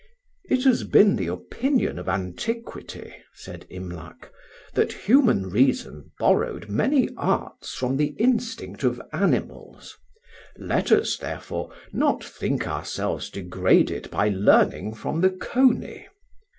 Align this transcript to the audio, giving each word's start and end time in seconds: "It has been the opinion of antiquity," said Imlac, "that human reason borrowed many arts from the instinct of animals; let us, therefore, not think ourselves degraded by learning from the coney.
"It 0.49 0.63
has 0.63 0.83
been 0.83 1.15
the 1.15 1.27
opinion 1.27 1.99
of 1.99 2.09
antiquity," 2.09 3.13
said 3.35 3.67
Imlac, 3.69 4.31
"that 4.73 4.91
human 4.91 5.51
reason 5.51 6.09
borrowed 6.19 6.67
many 6.71 7.07
arts 7.17 7.75
from 7.75 7.97
the 7.97 8.15
instinct 8.17 8.83
of 8.83 8.99
animals; 9.13 9.95
let 10.57 10.91
us, 10.91 11.17
therefore, 11.17 11.71
not 11.93 12.23
think 12.23 12.67
ourselves 12.67 13.29
degraded 13.29 14.09
by 14.09 14.29
learning 14.29 14.95
from 14.95 15.21
the 15.21 15.29
coney. 15.29 16.07